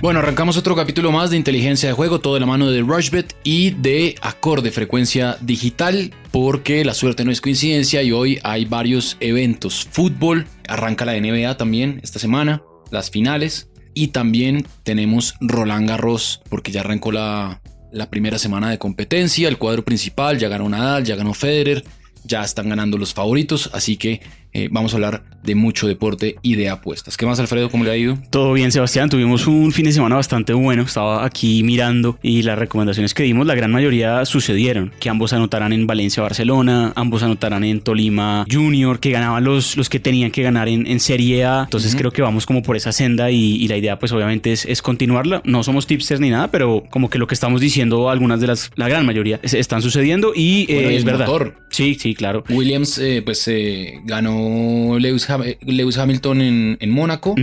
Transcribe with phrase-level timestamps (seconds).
[0.00, 3.36] Bueno, arrancamos otro capítulo más de inteligencia de juego, todo de la mano de Rushbet
[3.44, 9.18] y de acorde frecuencia digital, porque la suerte no es coincidencia y hoy hay varios
[9.20, 9.86] eventos.
[9.90, 16.72] Fútbol, arranca la NBA también esta semana, las finales, y también tenemos Roland Garros, porque
[16.72, 17.60] ya arrancó la,
[17.92, 21.84] la primera semana de competencia, el cuadro principal, ya ganó Nadal, ya ganó Federer,
[22.24, 24.22] ya están ganando los favoritos, así que
[24.52, 27.16] eh, vamos a hablar de mucho deporte y de apuestas.
[27.16, 27.70] ¿Qué más, Alfredo?
[27.70, 28.18] ¿Cómo le ha ido?
[28.30, 29.08] Todo bien, Sebastián.
[29.08, 30.82] Tuvimos un fin de semana bastante bueno.
[30.82, 34.92] Estaba aquí mirando y las recomendaciones que dimos, la gran mayoría sucedieron.
[35.00, 40.00] Que ambos anotarán en Valencia-Barcelona, ambos anotarán en Tolima Junior, que ganaban los, los que
[40.00, 41.62] tenían que ganar en, Serie A.
[41.64, 45.40] Entonces creo que vamos como por esa senda y, la idea pues obviamente es, continuarla.
[45.44, 48.70] No somos tipsters ni nada, pero como que lo que estamos diciendo, algunas de las,
[48.74, 51.28] la gran mayoría, están sucediendo y eh, es verdad.
[51.70, 52.44] Sí, sí, claro.
[52.50, 53.48] Williams eh, pues
[54.04, 54.39] ganó
[54.98, 57.34] Lewis, Hamilton en, Mónaco.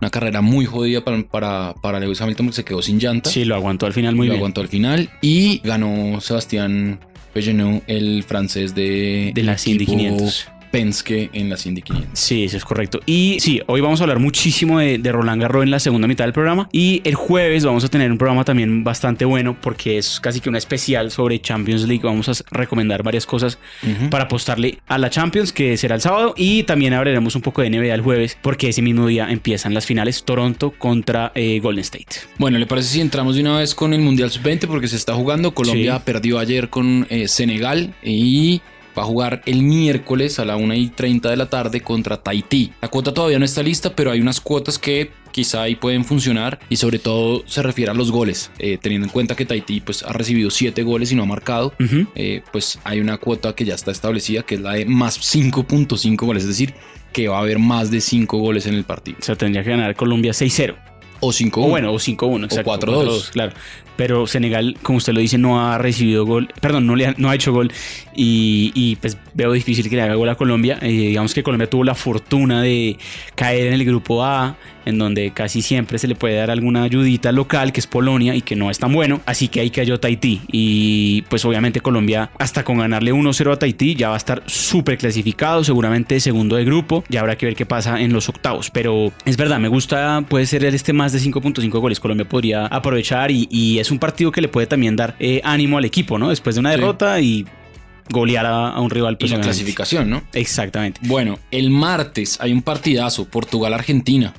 [0.00, 3.30] Una carrera muy jodida para, para, Lewis Hamilton porque se quedó sin llanta.
[3.30, 4.40] Sí, lo aguantó al final muy lo bien.
[4.40, 5.10] Lo aguantó al final.
[5.22, 7.00] Y ganó Sebastián
[7.32, 10.48] Pegenou, el francés de, de la Indy 500.
[10.70, 12.18] Penske en la Indy 500.
[12.18, 13.00] Sí, eso es correcto.
[13.06, 16.32] Y sí, hoy vamos a hablar muchísimo de, Roland Garros en la segunda mitad del
[16.32, 16.68] programa.
[16.72, 20.48] Y el jueves vamos a tener un programa también bastante bueno porque es casi que
[20.48, 22.02] una especial sobre Champions League.
[22.04, 23.58] Vamos a recomendar varias cosas
[24.10, 26.34] para apostarle a la Champions, que será el sábado.
[26.36, 29.86] Y también hablaremos un poco de NBA el jueves porque ese mismo día empiezan las
[29.86, 32.16] finales Toronto contra eh, Golden State.
[32.38, 34.66] Bueno, ¿le parece si entramos de una vez con el Mundial Sub-20?
[34.66, 35.52] Porque se está jugando.
[35.52, 38.60] Colombia perdió ayer con eh, Senegal y
[39.00, 42.74] Va a jugar el miércoles a la 1 y 30 de la tarde contra Tahití.
[42.82, 46.60] La cuota todavía no está lista, pero hay unas cuotas que quizá ahí pueden funcionar
[46.68, 50.02] y sobre todo se refiere a los goles, eh, teniendo en cuenta que Tahití pues
[50.02, 51.72] ha recibido 7 goles y no ha marcado,
[52.14, 56.26] eh, pues hay una cuota que ya está establecida que es la de más 5.5
[56.26, 56.74] goles, es decir,
[57.14, 59.16] que va a haber más de 5 goles en el partido.
[59.18, 60.89] O sea, tendría que ganar Colombia 6-0.
[61.20, 61.52] O 5-1.
[61.56, 62.70] O bueno, o 5-1, exacto.
[62.70, 63.30] O 4-2.
[63.30, 63.52] Claro.
[64.00, 66.48] Pero Senegal, como usted lo dice, no ha recibido gol.
[66.60, 67.70] Perdón, no, le ha, no ha hecho gol.
[68.14, 70.78] Y, y, pues veo difícil que le haga gol a Colombia.
[70.80, 72.96] Eh, digamos que Colombia tuvo la fortuna de
[73.34, 74.56] caer en el grupo A,
[74.86, 78.40] en donde casi siempre se le puede dar alguna ayudita local, que es Polonia y
[78.40, 79.20] que no es tan bueno.
[79.26, 80.40] Así que ahí cayó Tahití.
[80.50, 84.96] Y pues obviamente Colombia, hasta con ganarle 1-0 a Tahití, ya va a estar súper
[84.96, 87.04] clasificado, seguramente segundo de grupo.
[87.08, 88.70] Ya habrá que ver qué pasa en los octavos.
[88.70, 92.00] Pero es verdad, me gusta, puede ser este más de 5.5 goles.
[92.00, 95.84] Colombia podría aprovechar y, es un partido que le puede también dar eh, ánimo al
[95.84, 96.30] equipo, ¿no?
[96.30, 97.46] Después de una derrota y
[98.10, 99.16] golear a, un rival.
[99.16, 100.22] Pues, y la clasificación, ¿no?
[100.32, 101.00] Exactamente.
[101.04, 104.34] Bueno, el martes hay un partidazo, Portugal-Argentina.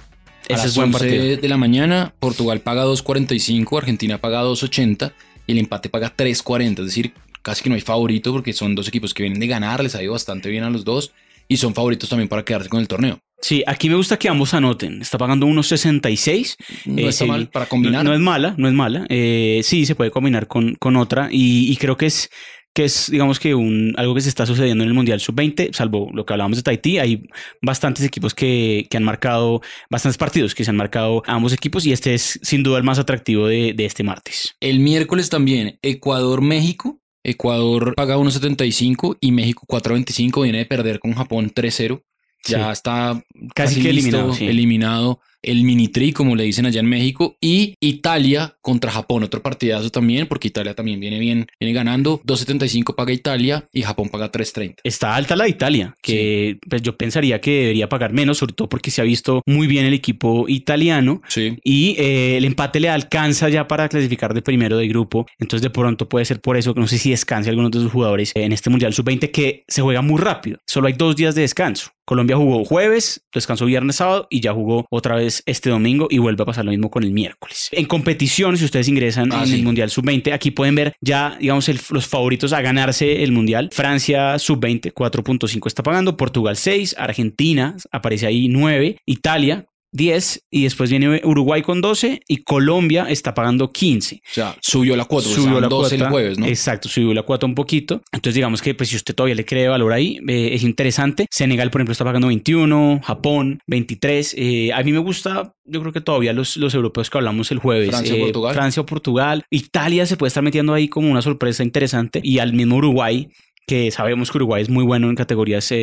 [0.47, 1.37] Ese es buen partido.
[1.37, 5.13] de la mañana, Portugal paga 2.45, Argentina paga 2.80
[5.47, 6.79] y el empate paga 3.40.
[6.79, 9.81] Es decir, casi que no hay favorito porque son dos equipos que vienen de ganar,
[9.81, 11.13] les ha ido bastante bien a los dos
[11.47, 13.19] y son favoritos también para quedarse con el torneo.
[13.41, 15.01] Sí, aquí me gusta que ambos anoten.
[15.01, 16.55] Está pagando 1.66.
[16.85, 18.05] No está mal para combinar.
[18.05, 19.05] No, es mala, no es mala.
[19.09, 22.29] Eh, sí, se puede combinar con, con otra y, y creo que es
[22.73, 26.09] que es, digamos que un, algo que se está sucediendo en el Mundial Sub-20, salvo
[26.13, 27.23] lo que hablábamos de Tahití, hay
[27.61, 31.85] bastantes equipos que, que, han marcado, bastantes partidos que se han marcado a ambos equipos
[31.85, 34.55] y este es sin duda el más atractivo de, de este martes.
[34.61, 36.99] El miércoles también, Ecuador-México.
[37.23, 42.01] Ecuador paga 1.75 y México 4.25 viene de perder con Japón 3-0.
[42.45, 44.33] Ya está casi, que eliminado.
[44.39, 49.41] eliminado el mini tri, como le dicen allá en México, y Italia contra Japón, otro
[49.41, 54.31] partidazo también, porque Italia también viene bien, viene ganando, 2.75 paga Italia y Japón paga
[54.31, 54.75] 3.30.
[54.83, 58.69] Está alta la de Italia, que pues yo pensaría que debería pagar menos, sobre todo
[58.69, 61.57] porque se ha visto muy bien el equipo italiano, sí.
[61.63, 65.69] y eh, el empate le alcanza ya para clasificar de primero de grupo, entonces de
[65.69, 68.51] pronto puede ser por eso que no sé si descanse algunos de sus jugadores en
[68.53, 71.91] este Mundial Sub-20 que se juega muy rápido, solo hay dos días de descanso.
[72.11, 76.43] Colombia jugó jueves, descansó viernes, sábado y ya jugó otra vez este domingo y vuelve
[76.43, 77.69] a pasar lo mismo con el miércoles.
[77.71, 81.69] En competición, si ustedes ingresan ah, en el Mundial Sub-20, aquí pueden ver ya, digamos,
[81.91, 83.69] los favoritos a ganarse el Mundial.
[83.71, 90.89] Francia Sub-20, 4.5 está pagando, Portugal 6, Argentina aparece ahí 9, Italia 10 y después
[90.89, 94.15] viene Uruguay con 12 y Colombia está pagando 15.
[94.15, 96.45] O sea, subió la cuota, subió la 12 el jueves, ¿no?
[96.45, 98.01] Exacto, subió la cuota un poquito.
[98.11, 101.27] Entonces, digamos que pues si usted todavía le cree valor ahí, eh, es interesante.
[101.29, 104.35] Senegal, por ejemplo, está pagando 21, Japón 23.
[104.37, 107.59] Eh, a mí me gusta, yo creo que todavía los, los europeos que hablamos el
[107.59, 107.89] jueves.
[107.89, 108.53] Francia, eh, Portugal.
[108.53, 109.43] Francia o Portugal.
[109.49, 113.29] Italia se puede estar metiendo ahí como una sorpresa interesante y al mismo Uruguay
[113.71, 115.73] que sabemos que Uruguay es muy bueno en categorías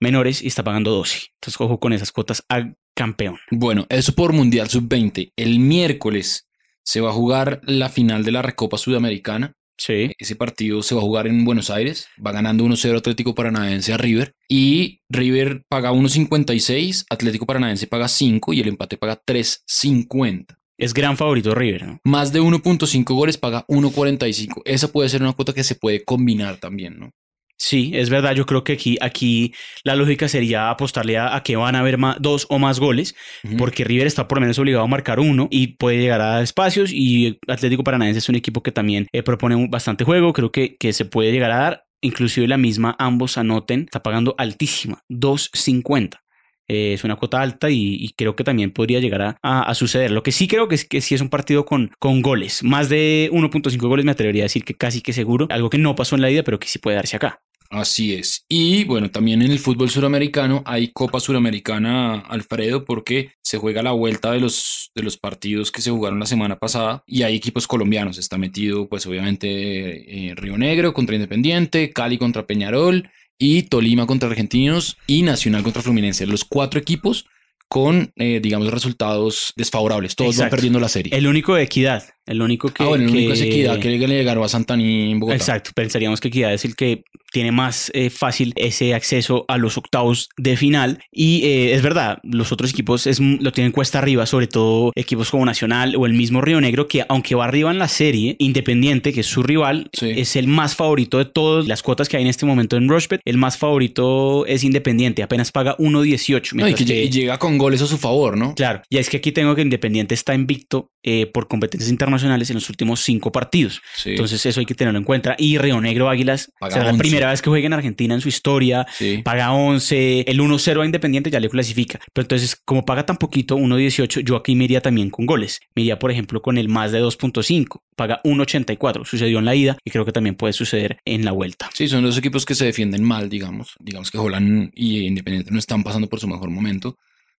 [0.00, 1.28] menores y está pagando 12.
[1.34, 3.38] Entonces, ojo con esas cuotas a campeón.
[3.52, 5.34] Bueno, eso por Mundial Sub-20.
[5.36, 6.48] El miércoles
[6.82, 9.52] se va a jugar la final de la Recopa Sudamericana.
[9.76, 10.10] Sí.
[10.18, 12.08] Ese partido se va a jugar en Buenos Aires.
[12.26, 14.34] Va ganando 1-0 Atlético Paranaense a River.
[14.48, 20.56] Y River paga 1.56, Atlético Paranaense paga 5 y el empate paga 3.50.
[20.76, 22.00] Es gran favorito River, ¿no?
[22.02, 24.62] Más de 1.5 goles paga 1.45.
[24.64, 27.12] Esa puede ser una cuota que se puede combinar también, ¿no?
[27.58, 28.34] Sí, es verdad.
[28.36, 29.52] Yo creo que aquí, aquí
[29.82, 33.16] la lógica sería apostarle a, que van a haber más, dos o más goles,
[33.58, 36.92] porque River está por lo menos obligado a marcar uno y puede llegar a espacios.
[36.92, 40.32] Y Atlético Paranaense es un equipo que también eh, propone bastante juego.
[40.32, 41.84] Creo que, que se puede llegar a dar.
[42.00, 46.20] Inclusive la misma, ambos anoten, está pagando altísima, 2.50.
[46.68, 50.12] Eh, es una cuota alta y, creo que también podría llegar a, suceder.
[50.12, 52.62] Lo que sí creo que es que sí es un partido con, con goles.
[52.62, 55.48] Más de 1.5 goles me atrevería a decir que casi que seguro.
[55.50, 57.40] Algo que no pasó en la ida, pero que sí puede darse acá.
[57.70, 58.46] Así es.
[58.48, 63.92] Y bueno, también en el fútbol suramericano hay Copa Suramericana, Alfredo, porque se juega la
[63.92, 67.66] vuelta de los, de los partidos que se jugaron la semana pasada y hay equipos
[67.66, 68.16] colombianos.
[68.16, 74.30] Está metido, pues obviamente, eh, Río Negro contra Independiente, Cali contra Peñarol y Tolima contra
[74.30, 76.26] Argentinos y Nacional contra Fluminense.
[76.26, 77.26] Los cuatro equipos
[77.68, 80.16] con, eh, digamos, resultados desfavorables.
[80.16, 81.14] Todos van perdiendo la serie.
[81.14, 82.02] El único de equidad.
[82.28, 82.82] El único que.
[82.82, 85.36] Ah, bueno, el único es equidad que le llegaron a Santaní en Bogotá.
[85.36, 85.70] Exacto.
[85.74, 90.28] Pensaríamos que equidad es el que tiene más eh, fácil ese acceso a los octavos
[90.36, 91.02] de final.
[91.12, 95.30] Y eh, es verdad, los otros equipos es, lo tienen cuesta arriba, sobre todo equipos
[95.30, 99.12] como Nacional o el mismo Río Negro, que aunque va arriba en la serie, Independiente,
[99.12, 102.28] que es su rival, es el más favorito de todas las cuotas que hay en
[102.28, 103.20] este momento en Rushbet.
[103.24, 106.70] El más favorito es Independiente, apenas paga 1.18.
[106.70, 108.54] y que, llega con goles a su favor, ¿no?
[108.54, 112.54] Claro, y es que aquí tengo que Independiente está invicto eh, por competencias internacionales en
[112.54, 113.80] los últimos cinco partidos.
[114.04, 115.34] Entonces eso hay que tenerlo en cuenta.
[115.38, 118.86] Y Río Negro Águilas será la primera vez que juegue en Argentina en su historia.
[119.24, 121.98] Paga 11, el 1-0 a Independiente ya le clasifica.
[122.12, 125.60] Pero entonces como paga tan poquito, 1.18, yo aquí me iría también con goles.
[125.74, 127.80] Me iría por ejemplo con el más de 2.5.
[127.96, 129.04] Paga 1.84.
[129.04, 131.70] Sucedió en la ida y creo que también puede suceder en la vuelta.
[131.74, 133.74] Sí, son dos equipos que se defienden mal, digamos.
[133.80, 136.96] Digamos que Jolan y Independiente no están pasando por su mejor momento.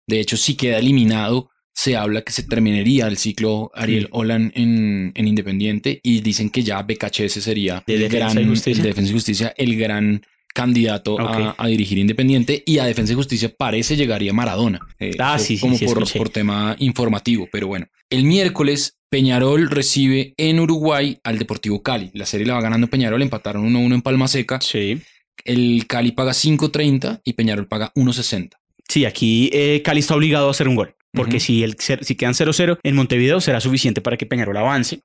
[0.07, 5.13] De hecho, si queda eliminado, se habla que se terminaría el ciclo Ariel Olan en,
[5.15, 8.83] Independiente y dicen que ya BKHS sería de el Defensa, y Justicia.
[8.83, 10.21] Defensa y Justicia el gran
[10.53, 14.79] candidato a, dirigir Independiente y a Defensa y Justicia parece llegaría Maradona.
[14.99, 17.87] Eh, ah, sí, como por, por tema informativo, pero bueno.
[18.09, 22.11] El miércoles Peñarol recibe en Uruguay al Deportivo Cali.
[22.13, 24.59] La serie la va ganando Peñarol, empataron 1-1 en Palma Seca.
[24.61, 25.01] Sí.
[25.45, 28.51] El Cali paga 5.30 y Peñarol paga 1.60.
[28.89, 30.95] Sí, aquí eh, Cali está obligado a hacer un gol.
[31.13, 35.01] Porque si, el, si quedan 0-0 en Montevideo será suficiente para que Peñarol avance.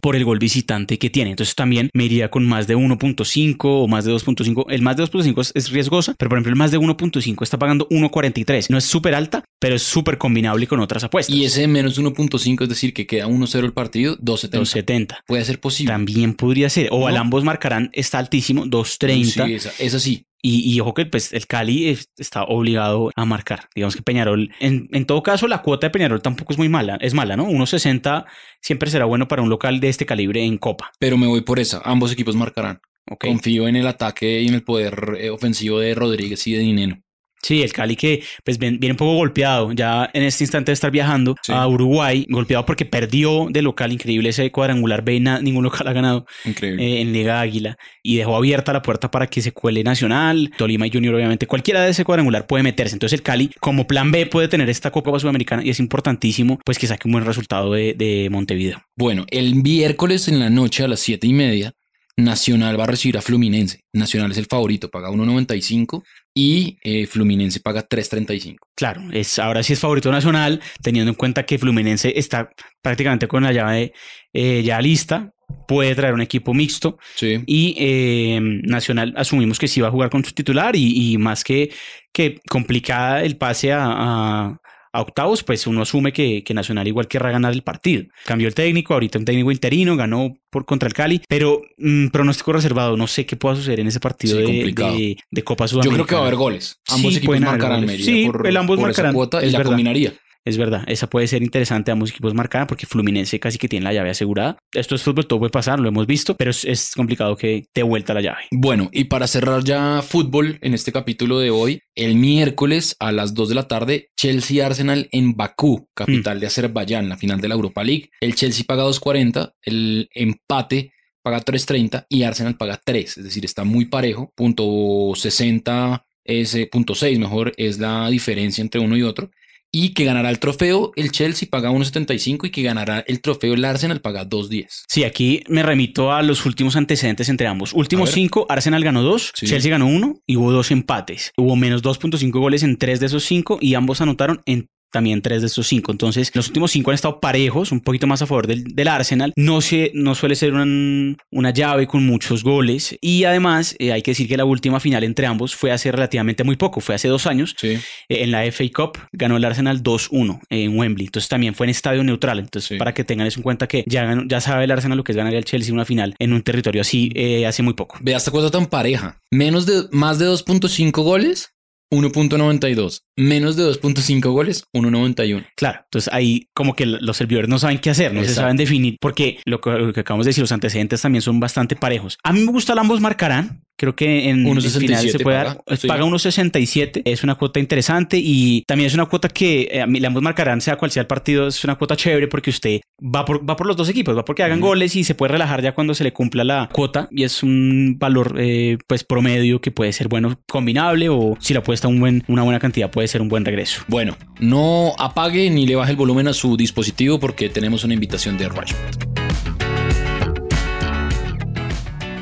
[0.00, 1.30] por el gol visitante que tiene.
[1.30, 4.66] Entonces también me iría con más de 1.5 o más de 2.5.
[4.68, 7.88] El más de 2.5 es, riesgosa, pero por ejemplo el más de 1.5 está pagando
[7.88, 8.70] 1.43.
[8.70, 11.34] No es súper alta, pero es súper combinable con otras apuestas.
[11.34, 14.50] Y ese menos 1.5 es decir que queda 1-0 el partido, 2.70.
[14.50, 15.16] 2.70.
[15.26, 15.92] Puede ser posible.
[15.92, 16.88] También podría ser.
[16.90, 19.46] O al ambos marcarán, está altísimo, 2.30.
[19.46, 20.26] Sí, esa, esa sí.
[20.48, 21.88] Y, ojo que pues, el Cali
[22.18, 23.68] está obligado a marcar.
[23.74, 26.98] Digamos que Peñarol, en, en, todo caso, la cuota de Peñarol tampoco es muy mala,
[27.00, 27.48] es mala, ¿no?
[27.48, 28.26] 1.60
[28.60, 30.92] siempre será bueno para un local de este calibre en Copa.
[31.00, 32.80] Pero me voy por esa, ambos equipos marcarán.
[33.18, 37.02] Confío en el ataque y en el poder eh, ofensivo de Rodríguez y de Dineno.
[37.42, 40.90] Sí, el Cali que pues viene un poco golpeado ya en este instante de estar
[40.90, 45.92] viajando a Uruguay, golpeado porque perdió de local, increíble ese cuadrangular B, ningún local ha
[45.92, 50.50] ganado eh, en Liga Águila y dejó abierta la puerta para que se cuele Nacional,
[50.56, 54.10] Tolima y Junior obviamente, cualquiera de ese cuadrangular puede meterse, entonces el Cali como plan
[54.10, 57.72] B puede tener esta Copa Sudamericana y es importantísimo pues que saque un buen resultado
[57.72, 58.82] de, de Montevideo.
[58.96, 61.74] Bueno, el miércoles en la noche a las siete y media
[62.16, 63.80] Nacional va a recibir a Fluminense.
[63.92, 66.02] Nacional es el favorito, paga 1.95
[66.34, 68.56] y eh, Fluminense paga 3.35.
[68.74, 73.42] Claro, es, ahora sí es favorito nacional, teniendo en cuenta que Fluminense está prácticamente con
[73.42, 73.92] la llave
[74.32, 75.34] eh, ya lista,
[75.68, 76.98] puede traer un equipo mixto.
[77.16, 77.42] Sí.
[77.46, 81.70] Y eh, Nacional asumimos que sí va a jugar con su titular y, más que,
[82.12, 84.60] que complicada el pase a, a
[85.00, 88.04] octavos, pues uno asume que, que, Nacional igual querrá ganar el partido.
[88.24, 92.52] Cambió el técnico, ahorita un técnico interino, ganó por contra el Cali, pero mm, pronóstico
[92.52, 95.98] reservado, no sé qué pueda suceder en ese partido de, de, Copa Sudamericana.
[95.98, 96.80] Yo creo que va a haber goles.
[96.88, 99.12] Ambos equipos marcarán Sí, el ambos marcarán.
[99.12, 100.14] cuota y la combinaría.
[100.46, 101.90] Es verdad, esa puede ser interesante.
[101.90, 104.58] Ambos equipos marcarán porque Fluminense casi que tiene la llave asegurada.
[104.72, 108.14] Esto es fútbol, todo puede pasar, lo hemos visto, pero es, complicado que te vuelta
[108.14, 108.42] la llave.
[108.52, 113.34] Bueno, y para cerrar ya fútbol en este capítulo de hoy, el miércoles a las
[113.34, 116.40] 2 de la tarde, Chelsea-Arsenal en Bakú, capital mm.
[116.40, 118.10] de Azerbaiyán, la final de la Europa League.
[118.20, 123.64] El Chelsea paga 2.40, el empate paga 3.30 y Arsenal paga 3, es decir, está
[123.64, 129.30] muy parejo, punto 60 ese punto 6 mejor es la diferencia entre uno y otro
[129.78, 133.62] y que ganará el trofeo el Chelsea paga 1.75 y que ganará el trofeo el
[133.62, 134.84] Arsenal paga 2.10.
[134.88, 137.74] Sí, aquí me remito a los últimos antecedentes entre ambos.
[137.74, 141.32] Últimos cinco, Arsenal ganó dos, Chelsea ganó uno y hubo dos empates.
[141.36, 145.42] Hubo menos 2.5 goles en tres de esos cinco y ambos anotaron en también tres
[145.42, 145.92] de estos cinco.
[145.92, 149.32] Entonces, los últimos cinco han estado parejos, un poquito más a favor del, del Arsenal.
[149.36, 152.96] No, se, no suele ser una llave con muchos goles.
[153.00, 156.44] Y además, eh, hay que decir que la última final entre ambos fue hace relativamente
[156.44, 157.54] muy poco, fue hace dos años.
[157.58, 157.68] Sí.
[158.08, 161.06] Eh, en la FA Cup ganó el Arsenal 2-1 en Wembley.
[161.06, 162.38] Entonces, también fue en estadio neutral.
[162.38, 162.76] Entonces, Sí.
[162.78, 165.16] para que tengan eso en cuenta que ya, ya sabe el Arsenal lo que es
[165.16, 167.96] ganar al Chelsea una final en un territorio así eh, hace muy poco.
[168.00, 169.20] Vea esta cosa tan pareja.
[169.30, 171.50] Menos de, más de 2.5 goles,
[171.92, 173.02] 1.92.
[173.16, 175.46] Menos de 2.5 goles, 1.91.
[175.56, 178.96] Claro, entonces ahí como que los servidores no saben qué hacer, no se saben definir,
[179.00, 182.18] porque lo que, lo que acabamos de decir, los antecedentes también son bastante parejos.
[182.24, 183.62] A mí me gusta el ambos marcarán.
[183.76, 185.86] Creo que en el 1.67 final se puede dar, paga, sí.
[185.86, 189.98] paga 1.67, es una cuota interesante y también es una cuota que eh, a mí,
[189.98, 193.24] el ambos marcarán, sea cual sea el partido, es una cuota chévere porque usted va
[193.24, 195.74] por, va por los dos equipos, va porque hagan goles y se puede relajar ya
[195.74, 199.92] cuando se le cumpla la cuota y es un valor eh, pues promedio que puede
[199.92, 203.28] ser bueno combinable o si la apuesta un buen, una buena cantidad puede ser un
[203.28, 203.82] buen regreso.
[203.88, 208.38] Bueno, no apague ni le baje el volumen a su dispositivo porque tenemos una invitación
[208.38, 209.05] de Rashford.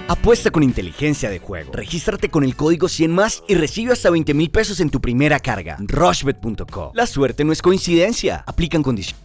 [0.07, 1.73] Apuesta con inteligencia de juego.
[1.73, 5.41] Regístrate con el código 100 más y recibe hasta 20 mil pesos en tu primera
[5.41, 5.79] carga.
[5.81, 6.93] Rushbet.co.
[6.95, 8.45] La suerte no es coincidencia.
[8.47, 9.23] Aplican condiciones.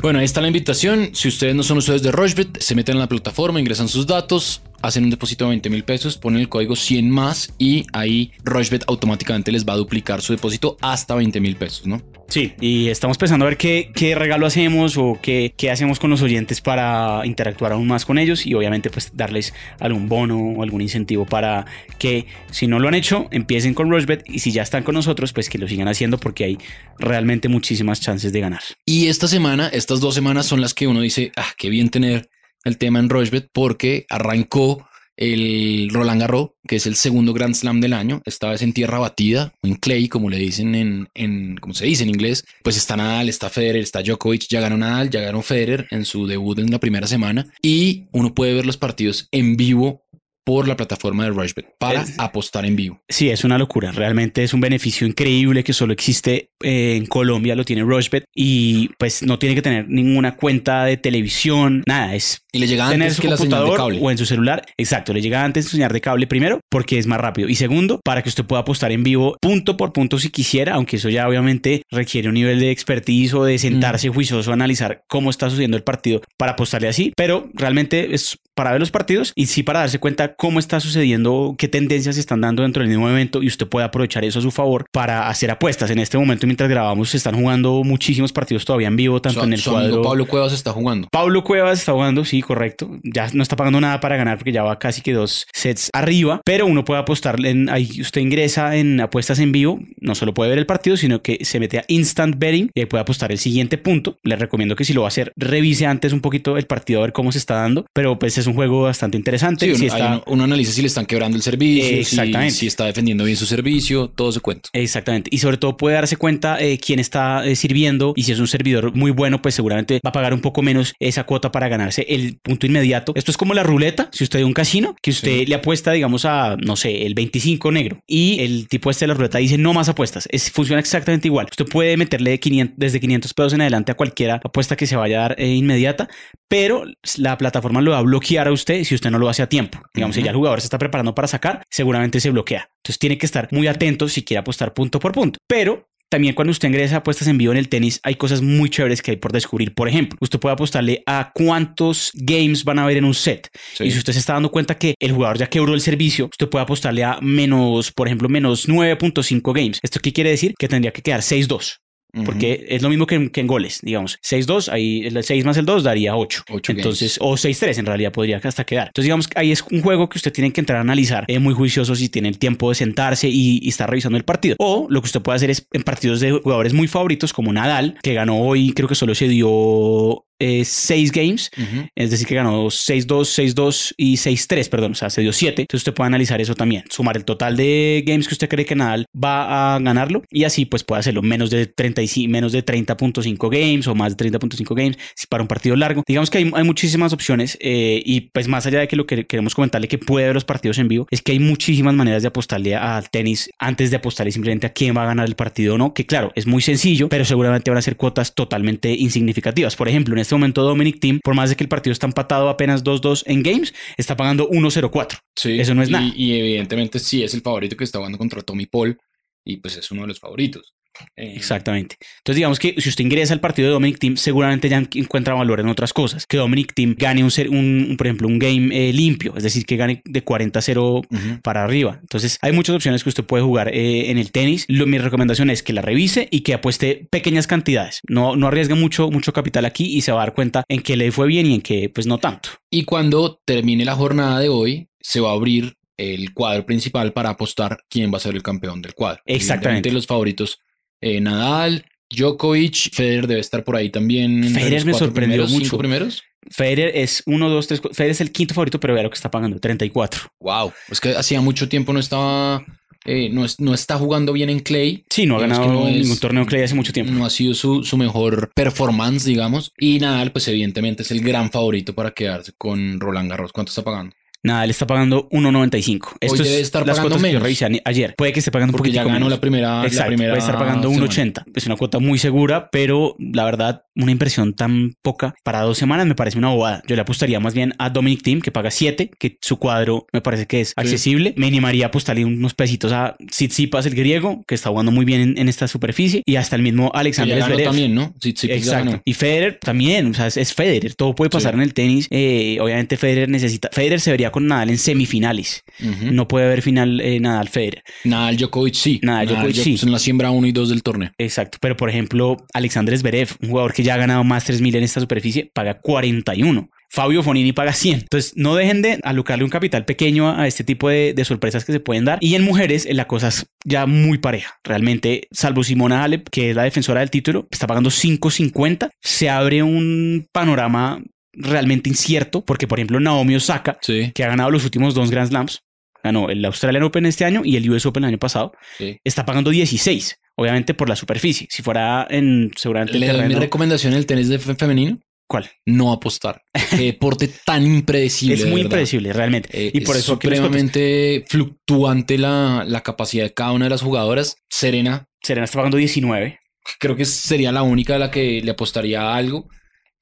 [0.00, 1.10] Bueno, ahí está la invitación.
[1.14, 4.62] Si ustedes no son usuarios de Rochebet, se meten en la plataforma, ingresan sus datos,
[4.82, 8.84] hacen un depósito de 20 mil pesos, ponen el código 100 más y ahí Rochebet
[8.86, 12.02] automáticamente les va a duplicar su depósito hasta 20 mil pesos, ¿no?
[12.34, 16.10] Sí, y estamos pensando a ver qué, qué regalo hacemos o qué, qué hacemos con
[16.10, 20.64] los oyentes para interactuar aún más con ellos y obviamente pues darles algún bono o
[20.64, 21.64] algún incentivo para
[21.96, 25.32] que si no lo han hecho empiecen con Rushbet y si ya están con nosotros
[25.32, 26.58] pues que lo sigan haciendo porque hay
[26.98, 28.62] realmente muchísimas chances de ganar.
[28.84, 32.30] Y esta semana, estas dos semanas son las que uno dice, ah, qué bien tener
[32.64, 34.84] el tema en Rochebet porque arrancó
[35.16, 38.98] el Roland Garros, que es el segundo Grand Slam del año, esta vez en tierra
[38.98, 42.96] batida, en clay, como le dicen en, en como se dice en inglés, pues está
[42.96, 46.70] Nadal, está Federer, está Djokovic, ya ganó Nadal, ya ganó Federer en su debut en
[46.70, 50.03] la primera semana y uno puede ver los partidos en vivo
[50.44, 53.00] por la plataforma de Rushbet para Es- apostar en vivo.
[53.08, 53.92] Sí, es una locura.
[53.92, 58.88] Realmente es un beneficio increíble que solo existe eh, en Colombia, lo tiene Rushbet y
[58.98, 63.02] pues no tiene que tener ninguna cuenta de televisión, nada, es Y le llega tener
[63.08, 63.98] antes su que la señal de computador cable.
[64.06, 64.62] o en su celular.
[64.76, 67.48] Exacto, le llega antes su señal de cable primero porque es más rápido.
[67.48, 70.96] Y segundo, para que usted pueda apostar en vivo punto por punto si quisiera, aunque
[70.96, 74.14] eso ya obviamente requiere un nivel de expertise o de sentarse Mm.
[74.14, 77.12] juicioso a analizar cómo está sucediendo el partido para apostarle así.
[77.16, 81.54] Pero realmente es para ver los partidos y sí para darse cuenta cómo está sucediendo,
[81.58, 84.42] qué tendencias se están dando dentro del mismo evento y usted puede aprovechar eso a
[84.42, 85.90] su favor para hacer apuestas.
[85.90, 89.52] En este momento, mientras grabamos, se están jugando muchísimos partidos todavía en vivo, tanto en
[89.52, 90.02] el su amigo cuadro.
[90.02, 91.08] Pablo Cuevas está jugando.
[91.10, 92.90] Pablo Cuevas está jugando, sí, correcto.
[93.02, 96.40] Ya no está pagando nada para ganar porque ya va casi que dos sets arriba,
[96.44, 100.50] pero uno puede apostar en ahí usted ingresa en apuestas en vivo, no solo puede
[100.50, 103.38] ver el partido, sino que se mete a instant betting y ahí puede apostar el
[103.38, 104.18] siguiente punto.
[104.22, 107.02] Les recomiendo que si lo va a hacer, revise antes un poquito el partido a
[107.02, 109.64] ver cómo se está dando, pero pues es un juego bastante interesante.
[109.66, 112.54] Sí, uno, Si está- uno- uno analiza si le están quebrando el servicio, si- Exactamente.
[112.54, 114.68] Si, está defendiendo bien su servicio, todo se cuenta.
[114.72, 115.30] Exactamente.
[115.32, 118.48] Y sobre todo puede darse cuenta eh, quién está eh, sirviendo y si es un
[118.48, 122.06] servidor muy bueno, pues seguramente va a pagar un poco menos esa cuota para ganarse
[122.08, 123.12] el punto inmediato.
[123.14, 125.46] Esto es como la ruleta, si usted de un casino, que usted Sí.
[125.46, 129.14] le apuesta, digamos, a, no sé, el 25 negro y el tipo este de la
[129.14, 130.28] ruleta dice no más apuestas.
[130.30, 131.46] Es, funciona exactamente igual.
[131.50, 135.18] Usted puede meterle 500, desde 500 pesos en adelante a cualquiera apuesta que se vaya
[135.18, 136.08] a dar eh, inmediata,
[136.48, 136.84] pero
[137.16, 139.80] la plataforma lo va a bloquear a usted si usted no lo hace a tiempo.
[139.94, 140.26] Digamos, si Ujú.
[140.26, 142.68] ya el jugador se está preparando para sacar, seguramente se bloquea.
[142.82, 145.38] Entonces tiene que estar muy atento si quiere apostar punto por punto.
[145.48, 148.70] Pero también cuando usted ingresa a apuestas en vivo en el tenis, hay cosas muy
[148.70, 149.74] chéveres que hay por descubrir.
[149.74, 153.48] Por ejemplo, usted puede apostarle a cuántos games van a haber en un set.
[153.74, 153.84] Sí.
[153.84, 156.48] Y si usted se está dando cuenta que el jugador ya quebró el servicio, usted
[156.48, 159.80] puede apostarle a menos, por ejemplo, menos 9.5 games.
[159.82, 160.54] ¿Esto qué quiere decir?
[160.56, 161.78] Que tendría que quedar 6-2.
[162.24, 164.18] Porque es lo mismo que en, que en goles, digamos.
[164.22, 166.44] 6-2, ahí el 6 más el 2 daría 8.
[166.50, 168.88] Ocho Entonces, o 6-3 en realidad podría hasta quedar.
[168.88, 171.54] Entonces, digamos ahí es un juego que usted tiene que entrar a analizar eh, muy
[171.54, 174.56] juicioso si tiene el tiempo de sentarse y, y estar revisando el partido.
[174.58, 177.96] O lo que usted puede hacer es en partidos de jugadores muy favoritos como Nadal,
[178.02, 180.24] que ganó hoy, creo que solo se dio
[180.64, 181.50] 6 games.
[181.56, 181.88] Ujú.
[181.94, 185.62] Es decir, que ganó 6-2, 6-2 y 6-3, perdón, o sea, se dio 7.
[185.62, 188.74] Entonces usted puede analizar eso también, sumar el total de games que usted cree que
[188.74, 193.50] Nadal va a ganarlo y así pues puede hacerlo menos de 35, menos de 30.5
[193.50, 196.02] games o más de 30.5 games si para un partido largo.
[196.06, 199.26] Digamos que hay, hay muchísimas opciones eh, y pues más allá de que lo que
[199.26, 202.28] queremos comentarle que puede ver los partidos en vivo, es que hay muchísimas maneras de
[202.28, 205.78] apostarle al tenis antes de apostarle simplemente a quién va a ganar el partido o
[205.78, 209.76] no, que claro, es muy sencillo, pero seguramente van a ser cuotas totalmente insignificativas.
[209.76, 212.06] Por ejemplo, en este este momento Dominic Team, por más de que el partido está
[212.06, 215.18] empatado apenas 2-2 en games, está pagando 1-0-4.
[215.36, 216.12] Sí, Eso no es y- nada.
[216.14, 218.98] Y evidentemente sí es el favorito que está jugando contra Tommy Paul
[219.44, 220.74] y pues es uno de los favoritos.
[221.16, 221.96] Eh, Exactamente.
[222.18, 225.60] Entonces, digamos que si usted ingresa al partido de Dominic Team, seguramente ya encuentra valor
[225.60, 226.26] en otras cosas.
[226.26, 229.42] Que Dominic Team gane un, ser- un- un, por ejemplo, un game eh, limpio, es
[229.42, 231.40] decir, que gane de 40-0 ujú.
[231.42, 231.98] para arriba.
[232.00, 234.64] Entonces, hay muchas opciones que usted puede jugar eh, en el tenis.
[234.68, 238.00] Lo- mi recomendación es que la revise y que apueste pequeñas cantidades.
[238.08, 240.96] No, no arriesgue mucho, mucho capital aquí y se va a dar cuenta en que
[240.96, 242.50] le fue bien y en que, pues, no tanto.
[242.70, 247.30] Y cuando termine la jornada de hoy, se va a abrir el cuadro principal para
[247.30, 249.22] apostar quién va a ser el campeón del cuadro.
[249.26, 249.92] Exactamente.
[249.92, 250.58] Los favoritos,
[251.00, 254.44] eh, Nadal, Djokovic, Federer debe estar por ahí también.
[254.44, 255.64] Federer me sorprendió primeros, mucho.
[255.64, 256.22] cinco primeros.
[256.50, 259.30] Federer es 1, 2, 3, Federer es el quinto favorito, pero vea lo que está
[259.30, 260.20] pagando, 34.
[260.40, 260.72] Wow.
[260.90, 262.62] Es que hacía mucho tiempo no estaba,
[263.06, 265.04] eh, no, es- no está jugando bien en Clay.
[265.08, 267.12] Sí, no ha ganado que no es- ningún torneo Clay hace mucho tiempo.
[267.12, 269.72] No ha sido su, su mejor performance, digamos.
[269.78, 273.52] Y Nadal, pues evidentemente es el gran favorito para quedarse con Roland Garros.
[273.52, 274.14] ¿Cuánto está pagando?
[274.44, 276.16] Nada, él está pagando 1.95.
[276.20, 277.42] Esto debe es estar las pagando cuotas que yo menos.
[277.42, 278.14] revisé ani- ayer.
[278.16, 279.30] Puede que esté pagando un Porque ya ganó menos.
[279.30, 281.06] la primera, la Exacto, primera puede estar pagando semana.
[281.06, 281.44] 1.80.
[281.54, 286.06] Es una cuota muy segura, pero la verdad, una impresión tan poca para dos semanas
[286.06, 286.82] me parece una bobada.
[286.86, 290.20] Yo le apostaría más bien a Dominic Thiem, que paga 7, que su cuadro me
[290.20, 291.32] parece que es accesible.
[291.36, 295.20] Me animaría a apostarle unos pesitos a Tsitsipas, el griego, que está jugando muy bien
[295.20, 297.64] en, en esta superficie, y hasta el mismo Que Alexander Zverev.
[297.66, 298.14] también, ¿no?
[298.20, 298.90] Sí, sí, ya Exacto.
[298.90, 299.02] ganó.
[299.04, 301.56] Y Federer también, o sea, es, es Federer, todo puede pasar Sí.
[301.56, 302.08] en el tenis.
[302.10, 305.62] Eh, obviamente Federer necesita, Federer se vería con Nadal en semifinales.
[305.80, 306.10] Ujú.
[306.10, 307.84] No puede haber final eh, Nadal Federer.
[308.02, 308.98] Nadal Djokovic sí.
[309.00, 309.78] Nadal Djokovic sí.
[309.80, 311.12] En la siembra 1 y 2 del torneo.
[311.18, 311.58] Exacto.
[311.60, 314.98] Pero por ejemplo, Alexander Zverev, un jugador que ya ha ganado más 3000 en esta
[315.00, 316.68] superficie, paga 41.
[316.90, 318.00] Fabio Fonini paga 100.
[318.02, 321.72] Entonces, no dejen de alocarle un capital pequeño a este tipo de, de sorpresas que
[321.72, 322.18] se pueden dar.
[322.20, 324.58] Y en mujeres, eh, la cosa es ya muy pareja.
[324.64, 329.62] Realmente, salvo Simona Halep, que es la defensora del título, está pagando 5.50, se abre
[329.62, 331.02] un panorama
[331.36, 334.12] realmente incierto, porque por ejemplo, Naomi Osaka, Sí.
[334.14, 335.62] que ha ganado los últimos dos Grand Slams,
[336.02, 338.98] ganó el Australian Open este año y el US Open el año pasado, sí.
[339.04, 341.46] está pagando 16, obviamente por la superficie.
[341.50, 344.98] Si fuera en seguramente Le doy mi terreno, recomendación en el tenis de fe- femenino.
[345.26, 345.50] ¿cuál?
[345.64, 346.42] No apostar.
[346.70, 348.34] Qué deporte tan impredecible.
[348.34, 349.48] Es muy impredecible, realmente.
[349.52, 353.80] Eh, y por es eso supremamente fluctuante la, la capacidad de cada una de las
[353.82, 354.36] jugadoras.
[354.50, 356.38] Serena, Serena está pagando 19.
[356.78, 359.48] creo que sería la única a la que le apostaría a algo.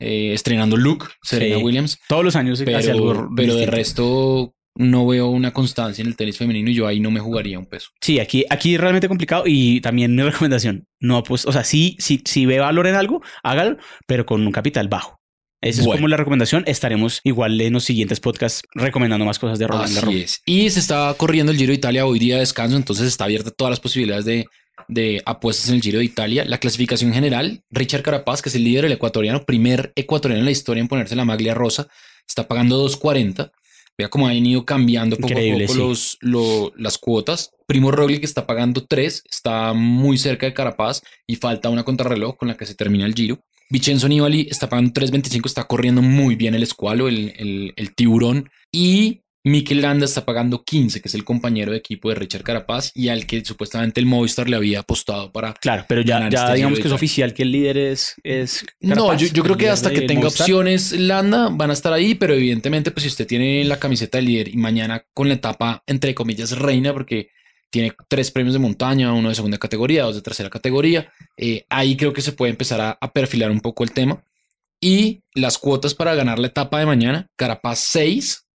[0.03, 1.63] Eh, estrenando look, Serena Sí.
[1.63, 1.99] Williams.
[2.09, 6.17] Todos los años hace algo Pero, pero de resto no veo una constancia en el
[6.17, 7.91] tenis femenino y yo ahí no me jugaría un peso.
[8.01, 11.97] Sí, aquí, aquí es realmente complicado y también mi recomendación, no apuesta, o sea, sí,
[11.99, 15.19] sí, si ve valor en algo, hágalo, pero con un capital bajo.
[15.61, 15.99] Esa es Bueno.
[15.99, 16.65] como la recomendación.
[16.67, 20.15] Estaremos igual en los siguientes podcasts recomendando más cosas de Roland Garros.
[20.15, 20.43] Es.
[20.45, 23.53] Y se está corriendo el Giro de Italia hoy día de descanso, entonces está abierta
[23.53, 24.47] todas las posibilidades de,
[24.89, 26.45] de apuestas en el Giro de Italia.
[26.45, 30.51] La clasificación general, Richard Carapaz, que es el líder, el ecuatoriano, primer ecuatoriano en la
[30.51, 31.89] historia en ponerse la maglia rosa,
[32.27, 33.51] está pagando 2.40.
[33.99, 35.81] Vea cómo han ido cambiando poco Increíble, a poco sí.
[35.81, 37.51] los, lo- las cuotas.
[37.67, 42.37] Primo Roglic que está pagando 3, está muy cerca de Carapaz y falta una contrarreloj
[42.37, 43.41] con la que se termina el Giro.
[43.71, 48.51] Vincenzo Nibali está pagando 3.25, está corriendo muy bien el escualo, el, el- el tiburón.
[48.71, 52.93] Y Mikel Landa está pagando 15, que es el compañero de equipo de Richard Carapaz
[52.95, 55.55] y al que supuestamente el Movistar le había apostado para...
[55.55, 58.95] Claro, pero ya, ya este digamos que es oficial que el líder es, es No,
[58.95, 60.43] Carapaz, yo, yo creo que hasta que tenga Movistar.
[60.43, 64.27] opciones Landa van a estar ahí, pero evidentemente pues si usted tiene la camiseta del
[64.27, 67.31] líder y mañana con la etapa entre comillas reina, porque
[67.71, 71.97] tiene tres premios de montaña, uno de segunda categoría, dos de tercera categoría, eh, ahí
[71.97, 74.23] creo que se puede empezar a, a perfilar un poco el tema.
[74.79, 78.47] Y las cuotas para ganar la etapa de mañana, Carapaz 6,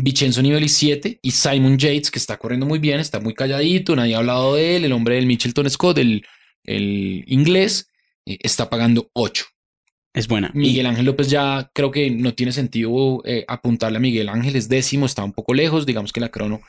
[0.00, 4.14] Vincenzo Nibali 7 y Simon Yates, que está corriendo muy bien, está muy calladito, nadie
[4.14, 6.24] ha hablado de él, el hombre del Mitchelton Scott, el,
[6.64, 7.88] el inglés,
[8.26, 9.44] eh, está pagando 8.
[10.14, 10.50] Es buena.
[10.54, 14.68] Miguel Ángel López ya creo que no tiene sentido eh, apuntarle a Miguel Ángel, es
[14.68, 16.60] décimo, está un poco lejos, digamos que la crono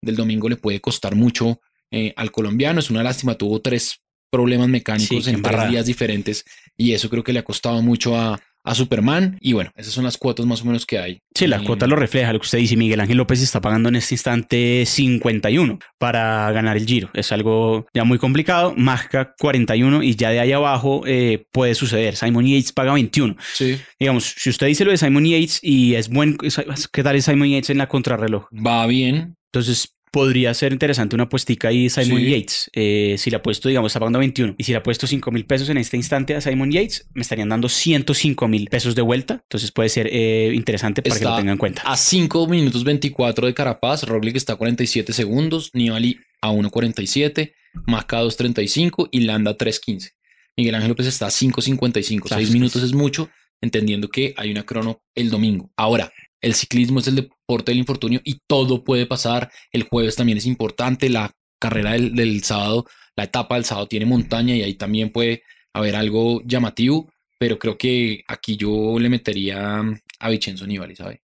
[0.00, 4.68] del domingo le puede costar mucho eh, al colombiano, es una lástima, tuvo tres problemas
[4.68, 6.44] mecánicos en tres días diferentes
[6.76, 10.04] y eso creo que le ha costado mucho a, a Superman y bueno, esas son
[10.04, 11.18] las cuotas más o menos que hay.
[11.34, 12.76] Sí, la Eh, cuota lo refleja, lo que usted dice.
[12.76, 17.10] Miguel Ángel López está pagando en este instante 51 para ganar el Giro.
[17.14, 18.74] Es algo ya muy complicado.
[18.76, 22.16] Majka 41 y ya de ahí abajo eh, puede suceder.
[22.16, 23.36] Simon Yates paga 21.
[23.54, 27.24] Sí, Digamos, si usted dice lo de Simon Yates y es buen, ¿qué tal es
[27.24, 28.46] Simon Yates en la contrarreloj?
[28.54, 32.30] va bien, Entonces podría ser interesante una puestica ahí Simon Sí.
[32.30, 32.70] Yates.
[32.74, 35.68] Eh, si le apuesto, digamos, está pagando 21 y si le apuesto 5 mil pesos
[35.70, 39.40] en este instante a Simon Yates, me estarían dando 105 mil pesos de vuelta.
[39.42, 41.82] Entonces puede ser eh, interesante para que lo tengan en cuenta.
[41.84, 47.54] a 5 minutos 24 de Carapaz, Roglic está a 47 segundos, Nibali a 1.47,
[47.86, 50.10] Maca a 2.35 y Landa a 3.15.
[50.58, 53.30] Miguel Ángel López está a 5.55, Claro, 6 es que minutos es mucho,
[53.62, 55.72] entendiendo que hay una crono el domingo.
[55.76, 59.50] Ahora, el ciclismo es el deporte del infortunio y todo puede pasar.
[59.70, 61.08] El jueves también es importante.
[61.08, 65.96] La carrera del, sábado, la etapa del sábado tiene montaña y ahí también puede haber
[65.96, 67.10] algo llamativo.
[67.38, 69.82] Pero creo que aquí yo le metería
[70.18, 71.22] a Vincenzo Nibali, ¿sabe?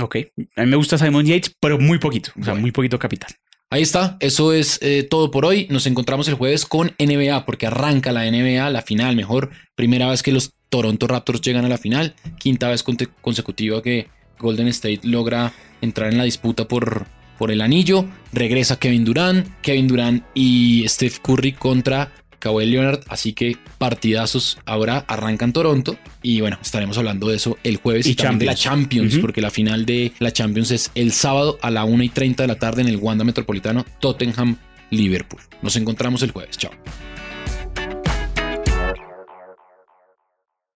[0.00, 0.16] Ok.
[0.56, 2.32] A mí me gusta Simon Yates, pero muy poquito.
[2.40, 3.30] O sea, muy poquito capital.
[3.70, 5.66] Ahí está, eso es eh, todo por hoy.
[5.70, 10.22] Nos encontramos el jueves con NBA porque arranca la NBA, la final, mejor primera vez
[10.22, 12.82] que los Toronto Raptors llegan a la final, quinta vez
[13.20, 14.08] consecutiva que
[14.38, 17.04] Golden State logra entrar en la disputa por,
[17.36, 18.06] por el anillo.
[18.32, 25.04] Regresa Kevin Durant, Kevin Durant y Steph Curry contra Kawhi Leonard, así que partidazos ahora
[25.08, 29.18] arrancan Toronto y bueno, estaremos hablando de eso el jueves y, también de la Champions,
[29.18, 32.46] porque la final de la Champions es el sábado a la 1 y 30 de
[32.46, 34.56] la tarde en el Wanda Metropolitano, Tottenham,
[34.88, 35.42] Liverpool.
[35.60, 36.72] Nos encontramos el jueves, chao.